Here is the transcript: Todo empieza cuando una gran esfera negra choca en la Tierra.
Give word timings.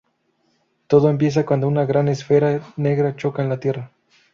Todo 0.87 1.11
empieza 1.11 1.45
cuando 1.45 1.67
una 1.67 1.85
gran 1.85 2.07
esfera 2.07 2.59
negra 2.75 3.15
choca 3.15 3.43
en 3.43 3.49
la 3.49 3.59
Tierra. 3.59 3.91